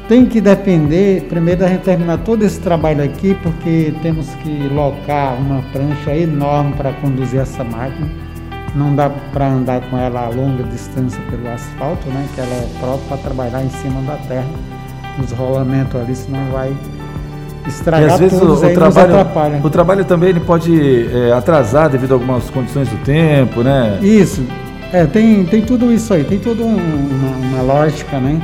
tem 0.09 0.25
que 0.25 0.41
depender, 0.41 1.27
primeiro, 1.29 1.61
da 1.61 1.69
gente 1.69 1.83
terminar 1.83 2.19
todo 2.19 2.43
esse 2.43 2.59
trabalho 2.59 3.05
aqui, 3.05 3.37
porque 3.43 3.93
temos 4.03 4.27
que 4.37 4.69
locar 4.73 5.35
uma 5.35 5.63
prancha 5.71 6.17
enorme 6.17 6.73
para 6.73 6.93
conduzir 6.95 7.41
essa 7.41 7.63
máquina. 7.63 8.09
Não 8.75 8.95
dá 8.95 9.11
para 9.11 9.49
andar 9.49 9.83
com 9.83 9.99
ela 9.99 10.27
a 10.27 10.29
longa 10.29 10.65
distância 10.65 11.21
pelo 11.31 11.49
asfalto, 11.49 12.09
né? 12.09 12.27
Que 12.35 12.41
ela 12.41 12.51
é 12.51 12.69
própria 12.81 13.07
para 13.09 13.17
trabalhar 13.19 13.63
em 13.63 13.69
cima 13.69 14.01
da 14.03 14.17
terra. 14.29 14.49
Os 15.23 15.31
rolamentos 15.33 16.01
ali, 16.01 16.15
senão 16.15 16.53
vai 16.53 16.75
estragar 17.67 18.09
e 18.09 18.13
às 18.13 18.19
vezes 18.19 18.39
tudo, 18.39 18.53
o, 18.53 18.55
o 18.55 18.75
trabalho, 18.75 19.15
o 19.63 19.71
trabalho 19.71 20.05
também 20.05 20.31
ele 20.31 20.41
pode 20.41 21.07
é, 21.13 21.33
atrasar 21.33 21.91
devido 21.91 22.13
a 22.13 22.15
algumas 22.15 22.49
condições 22.49 22.89
do 22.89 22.97
tempo, 23.05 23.63
né? 23.63 23.99
Isso. 24.01 24.43
É, 24.91 25.05
tem, 25.05 25.45
tem 25.45 25.61
tudo 25.61 25.93
isso 25.93 26.15
aí, 26.15 26.25
tem 26.25 26.39
toda 26.39 26.63
um, 26.63 26.77
uma, 26.77 27.59
uma 27.59 27.63
lógica, 27.63 28.19
né? 28.19 28.41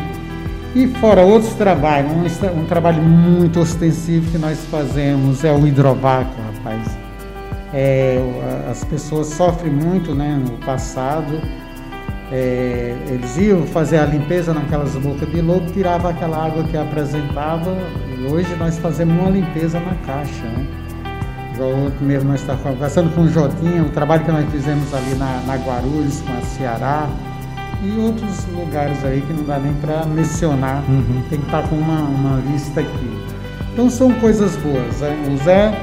E 0.74 0.88
fora 0.88 1.22
outros 1.22 1.54
trabalhos, 1.54 2.10
um, 2.12 2.62
um, 2.62 2.64
trabalho 2.64 3.00
muito 3.00 3.60
ostensivo 3.60 4.28
que 4.32 4.38
nós 4.38 4.58
fazemos 4.66 5.44
é 5.44 5.52
o 5.52 5.64
hidrovácuo, 5.64 6.34
rapaz. 6.52 6.98
É, 7.72 8.20
as 8.68 8.82
pessoas 8.82 9.28
sofrem 9.28 9.72
muito, 9.72 10.16
né? 10.16 10.36
No 10.42 10.58
passado, 10.66 11.40
é, 12.32 12.96
eles 13.08 13.36
iam 13.36 13.62
fazer 13.68 13.98
a 13.98 14.06
limpeza 14.06 14.52
naquelas 14.52 14.96
bocas 14.96 15.30
de 15.30 15.40
lobo, 15.40 15.70
tirava 15.70 16.10
aquela 16.10 16.44
água 16.44 16.64
que 16.64 16.76
apresentava, 16.76 17.76
e 18.18 18.26
hoje 18.26 18.52
nós 18.56 18.76
fazemos 18.78 19.16
uma 19.16 19.30
limpeza 19.30 19.78
na 19.78 19.94
caixa, 20.04 20.42
né? 20.42 20.66
Mesmo 22.00 22.30
nós 22.30 22.40
estávamos 22.40 22.68
conversando 22.68 23.14
com 23.14 23.20
o 23.20 23.28
Jotinha, 23.28 23.80
o 23.84 23.90
trabalho 23.90 24.24
que 24.24 24.32
nós 24.32 24.50
fizemos 24.50 24.92
ali 24.92 25.14
na, 25.14 25.40
na 25.46 25.54
Guarulhos, 25.54 26.20
com 26.22 26.32
a 26.32 26.40
Ceará, 26.40 27.08
e 27.84 28.00
outros 28.00 28.46
lugares 28.46 29.04
aí 29.04 29.20
que 29.20 29.32
não 29.32 29.44
dá 29.44 29.58
nem 29.58 29.74
para 29.74 30.06
mencionar, 30.06 30.82
uhum. 30.88 31.22
tem 31.28 31.38
que 31.38 31.46
estar 31.46 31.62
tá 31.62 31.68
com 31.68 31.76
uma, 31.76 32.00
uma 32.00 32.40
lista 32.50 32.80
aqui. 32.80 33.18
Então 33.72 33.90
são 33.90 34.12
coisas 34.14 34.56
boas. 34.56 35.00
Né? 35.00 35.16
O 35.30 35.44
Zé 35.44 35.74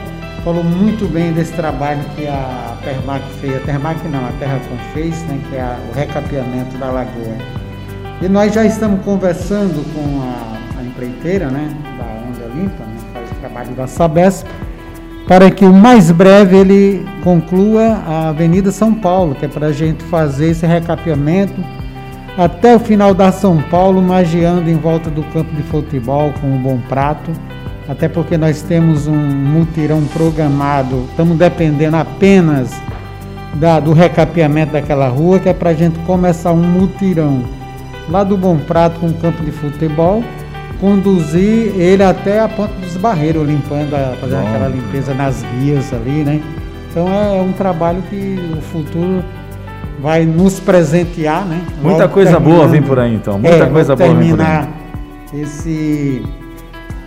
falou 0.43 0.63
muito 0.63 1.07
bem 1.07 1.31
desse 1.31 1.53
trabalho 1.53 2.03
que 2.15 2.25
a 2.27 2.75
Termac 2.83 3.23
fez, 3.39 3.55
a 3.55 3.59
Termac 3.59 4.07
não, 4.07 4.25
a 4.25 4.31
Terracom 4.39 4.77
fez, 4.93 5.21
né, 5.23 5.39
que 5.49 5.55
é 5.55 5.61
a, 5.61 5.77
o 5.89 5.95
recapeamento 5.95 6.77
da 6.77 6.87
lagoa. 6.87 7.37
E 8.21 8.27
nós 8.27 8.53
já 8.53 8.65
estamos 8.65 9.03
conversando 9.03 9.83
com 9.93 10.21
a, 10.21 10.79
a 10.79 10.83
empreiteira 10.83 11.47
né, 11.47 11.69
da 11.97 12.05
Onda 12.05 12.55
Limpa, 12.55 12.83
né, 12.83 12.95
que 12.97 13.13
faz 13.13 13.31
o 13.31 13.35
trabalho 13.35 13.75
da 13.75 13.85
Sabesp, 13.85 14.47
para 15.27 15.51
que 15.51 15.65
o 15.65 15.73
mais 15.73 16.09
breve 16.09 16.57
ele 16.57 17.05
conclua 17.23 18.01
a 18.07 18.29
Avenida 18.29 18.71
São 18.71 18.93
Paulo, 18.93 19.35
que 19.35 19.45
é 19.45 19.47
para 19.47 19.67
a 19.67 19.71
gente 19.71 20.03
fazer 20.05 20.49
esse 20.49 20.65
recapeamento 20.65 21.53
até 22.37 22.75
o 22.75 22.79
final 22.79 23.13
da 23.13 23.31
São 23.31 23.61
Paulo, 23.63 24.01
magiando 24.01 24.69
em 24.69 24.75
volta 24.75 25.09
do 25.09 25.23
campo 25.23 25.53
de 25.55 25.63
futebol 25.63 26.33
com 26.39 26.47
um 26.47 26.61
bom 26.61 26.79
prato. 26.87 27.31
Até 27.89 28.07
porque 28.07 28.37
nós 28.37 28.61
temos 28.61 29.07
um 29.07 29.15
mutirão 29.15 30.03
programado, 30.05 31.05
estamos 31.09 31.37
dependendo 31.37 31.97
apenas 31.97 32.71
da, 33.55 33.79
do 33.79 33.91
recapeamento 33.91 34.73
daquela 34.73 35.09
rua, 35.09 35.39
que 35.39 35.49
é 35.49 35.53
para 35.53 35.71
a 35.71 35.73
gente 35.73 35.99
começar 35.99 36.53
um 36.53 36.63
mutirão 36.63 37.43
lá 38.09 38.23
do 38.23 38.37
Bom 38.37 38.57
Prato 38.57 38.99
com 38.99 39.07
o 39.07 39.13
campo 39.15 39.43
de 39.43 39.51
futebol, 39.51 40.23
conduzir 40.79 41.73
ele 41.75 42.03
até 42.03 42.39
a 42.39 42.47
Ponta 42.47 42.73
dos 42.75 42.95
Barreiros, 42.97 43.47
limpando, 43.47 43.91
fazendo 44.19 44.47
aquela 44.47 44.67
limpeza 44.67 45.13
nas 45.13 45.43
vias 45.59 45.93
ali, 45.93 46.23
né? 46.23 46.41
Então 46.89 47.07
é, 47.11 47.37
é 47.37 47.41
um 47.41 47.51
trabalho 47.51 48.01
que 48.09 48.39
o 48.57 48.61
futuro 48.61 49.23
vai 50.01 50.25
nos 50.25 50.59
presentear, 50.59 51.45
né? 51.45 51.61
Muita 51.81 52.03
Logo 52.03 52.13
coisa 52.13 52.39
boa 52.39 52.67
vem 52.67 52.81
por 52.81 52.99
aí, 52.99 53.13
então. 53.13 53.37
Muita 53.37 53.65
é, 53.65 53.65
coisa 53.67 53.95
boa 53.95 54.13
vem 54.13 54.35
por 54.35 54.41
aí. 54.41 54.67
esse 55.33 56.23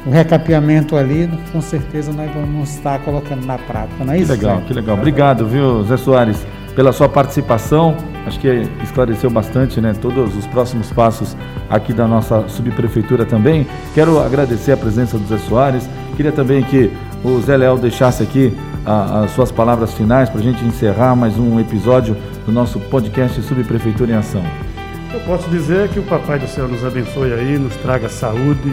o 0.07 0.11
recapeamento 0.11 0.97
ali, 0.97 1.31
com 1.51 1.63
certeza 1.63 2.13
nós 2.13 2.31
vamos 2.33 2.69
estar 2.75 2.99
colocando 3.01 3.47
na 3.47 3.57
prática, 3.57 4.05
não 4.05 4.13
é 4.13 4.17
que 4.17 4.23
isso? 4.23 4.33
Legal, 4.33 4.61
que 4.67 4.75
legal. 4.75 4.97
Obrigado, 4.97 5.47
viu, 5.47 5.83
Zé 5.85 5.97
Soares, 5.97 6.47
pela 6.77 6.93
sua 6.93 7.09
participação. 7.09 7.97
Acho 8.27 8.39
que 8.39 8.69
esclareceu 8.83 9.31
bastante, 9.31 9.81
né, 9.81 9.95
todos 10.01 10.37
os 10.37 10.47
próximos 10.47 10.91
passos 10.93 11.35
aqui 11.71 11.93
da 11.93 12.07
nossa 12.07 12.47
subprefeitura 12.49 13.25
também. 13.25 13.67
Quero 13.95 14.21
agradecer 14.21 14.73
a 14.73 14.77
presença 14.77 15.19
do 15.19 15.27
Zé 15.27 15.39
Soares. 15.39 15.89
Queria 16.17 16.33
também 16.33 16.63
que 16.63 16.91
o 17.25 17.41
Zé 17.41 17.57
Leal 17.57 17.79
deixasse 17.79 18.23
aqui 18.23 18.55
as 18.85 19.31
suas 19.31 19.51
palavras 19.51 19.95
finais 19.95 20.29
para 20.29 20.41
a 20.41 20.43
gente 20.43 20.63
encerrar 20.65 21.17
mais 21.17 21.39
um 21.39 21.59
episódio 21.59 22.15
do 22.45 22.53
nosso 22.53 22.79
podcast 22.81 23.41
Subprefeitura 23.43 24.13
em 24.13 24.15
Ação. 24.15 24.45
Eu 25.13 25.21
posso 25.21 25.49
dizer 25.49 25.89
que 25.89 25.99
o 25.99 26.03
Papai 26.03 26.39
do 26.39 26.47
Céu 26.47 26.69
nos 26.69 26.85
abençoe 26.85 27.33
aí, 27.33 27.59
nos 27.59 27.75
traga 27.77 28.09
saúde, 28.09 28.71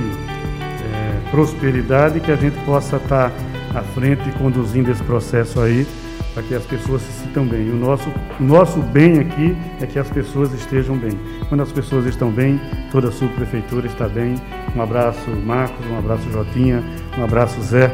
é, 0.59 1.29
prosperidade, 1.29 2.19
que 2.19 2.31
a 2.31 2.35
gente 2.35 2.57
possa 2.65 2.97
estar 2.97 3.31
à 3.73 3.81
frente 3.81 4.29
conduzindo 4.37 4.91
esse 4.91 5.03
processo 5.03 5.61
aí 5.61 5.87
para 6.33 6.43
que 6.43 6.55
as 6.55 6.65
pessoas 6.65 7.01
se 7.01 7.11
sintam 7.23 7.45
bem. 7.45 7.69
O 7.69 7.75
nosso, 7.75 8.09
o 8.39 8.43
nosso 8.43 8.79
bem 8.79 9.19
aqui 9.19 9.55
é 9.79 9.85
que 9.85 9.99
as 9.99 10.09
pessoas 10.09 10.53
estejam 10.53 10.97
bem. 10.97 11.11
Quando 11.49 11.61
as 11.61 11.71
pessoas 11.71 12.05
estão 12.05 12.31
bem, 12.31 12.59
toda 12.91 13.09
a 13.09 13.11
subprefeitura 13.11 13.87
está 13.87 14.07
bem. 14.07 14.35
Um 14.75 14.81
abraço, 14.81 15.29
Marcos, 15.45 15.85
um 15.87 15.97
abraço, 15.97 16.29
Jotinha, 16.31 16.83
um 17.17 17.23
abraço, 17.23 17.61
Zé, 17.61 17.91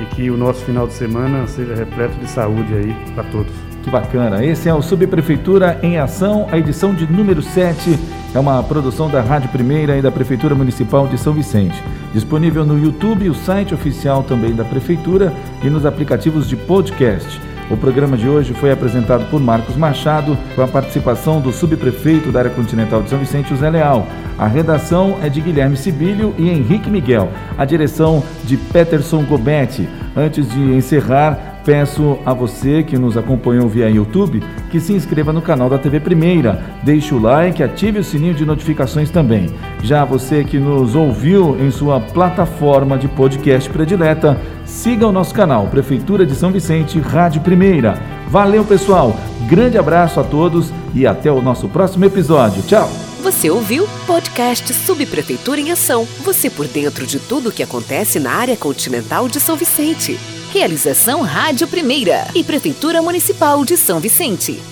e 0.00 0.04
que 0.14 0.30
o 0.30 0.36
nosso 0.36 0.64
final 0.64 0.86
de 0.86 0.94
semana 0.94 1.46
seja 1.46 1.74
repleto 1.74 2.16
de 2.18 2.28
saúde 2.28 2.74
aí 2.74 2.94
para 3.14 3.24
todos. 3.24 3.63
Que 3.84 3.90
bacana. 3.90 4.42
Esse 4.42 4.66
é 4.66 4.74
o 4.74 4.80
Subprefeitura 4.80 5.78
em 5.82 5.98
Ação, 5.98 6.48
a 6.50 6.56
edição 6.56 6.94
de 6.94 7.06
número 7.06 7.42
7. 7.42 7.98
É 8.34 8.40
uma 8.40 8.62
produção 8.62 9.10
da 9.10 9.20
Rádio 9.20 9.50
Primeira 9.50 9.94
e 9.98 10.00
da 10.00 10.10
Prefeitura 10.10 10.54
Municipal 10.54 11.06
de 11.06 11.18
São 11.18 11.34
Vicente. 11.34 11.84
Disponível 12.14 12.64
no 12.64 12.82
YouTube, 12.82 13.28
o 13.28 13.34
site 13.34 13.74
oficial 13.74 14.22
também 14.22 14.54
da 14.54 14.64
Prefeitura 14.64 15.34
e 15.62 15.68
nos 15.68 15.84
aplicativos 15.84 16.48
de 16.48 16.56
podcast. 16.56 17.38
O 17.70 17.76
programa 17.76 18.16
de 18.16 18.26
hoje 18.26 18.54
foi 18.54 18.72
apresentado 18.72 19.28
por 19.30 19.38
Marcos 19.38 19.76
Machado, 19.76 20.36
com 20.54 20.62
a 20.62 20.68
participação 20.68 21.40
do 21.40 21.52
subprefeito 21.52 22.32
da 22.32 22.38
área 22.38 22.50
continental 22.50 23.02
de 23.02 23.10
São 23.10 23.18
Vicente, 23.18 23.50
José 23.50 23.68
Leal. 23.68 24.06
A 24.38 24.46
redação 24.46 25.18
é 25.22 25.28
de 25.28 25.42
Guilherme 25.42 25.76
Sibílio 25.76 26.34
e 26.38 26.48
Henrique 26.48 26.90
Miguel. 26.90 27.30
A 27.58 27.66
direção 27.66 28.22
de 28.44 28.56
Peterson 28.56 29.24
Gobetti. 29.24 29.86
Antes 30.16 30.50
de 30.50 30.60
encerrar, 30.60 31.53
Peço 31.64 32.18
a 32.26 32.34
você 32.34 32.82
que 32.82 32.98
nos 32.98 33.16
acompanhou 33.16 33.66
via 33.68 33.88
YouTube 33.88 34.42
que 34.70 34.78
se 34.78 34.92
inscreva 34.92 35.32
no 35.32 35.40
canal 35.40 35.70
da 35.70 35.78
TV 35.78 35.98
Primeira, 35.98 36.62
deixe 36.82 37.14
o 37.14 37.18
like, 37.18 37.62
ative 37.62 38.00
o 38.00 38.04
sininho 38.04 38.34
de 38.34 38.44
notificações 38.44 39.08
também. 39.08 39.48
Já 39.82 40.04
você 40.04 40.44
que 40.44 40.58
nos 40.58 40.94
ouviu 40.94 41.56
em 41.58 41.70
sua 41.70 42.00
plataforma 42.00 42.98
de 42.98 43.08
podcast 43.08 43.70
predileta, 43.70 44.38
siga 44.66 45.06
o 45.06 45.12
nosso 45.12 45.32
canal 45.32 45.66
Prefeitura 45.68 46.26
de 46.26 46.34
São 46.34 46.52
Vicente, 46.52 46.98
Rádio 46.98 47.40
Primeira. 47.40 47.98
Valeu, 48.28 48.64
pessoal. 48.64 49.16
Grande 49.48 49.78
abraço 49.78 50.20
a 50.20 50.24
todos 50.24 50.70
e 50.94 51.06
até 51.06 51.32
o 51.32 51.40
nosso 51.40 51.66
próximo 51.68 52.04
episódio. 52.04 52.62
Tchau. 52.62 52.90
Você 53.22 53.48
ouviu 53.48 53.88
podcast 54.06 54.70
Subprefeitura 54.74 55.58
em 55.58 55.70
Ação. 55.70 56.06
Você 56.24 56.50
por 56.50 56.66
dentro 56.66 57.06
de 57.06 57.18
tudo 57.18 57.48
o 57.48 57.52
que 57.52 57.62
acontece 57.62 58.20
na 58.20 58.32
área 58.32 58.54
continental 58.54 59.28
de 59.28 59.40
São 59.40 59.56
Vicente. 59.56 60.18
Realização 60.54 61.22
Rádio 61.22 61.66
Primeira 61.66 62.28
e 62.32 62.44
Prefeitura 62.44 63.02
Municipal 63.02 63.64
de 63.64 63.76
São 63.76 63.98
Vicente. 63.98 64.62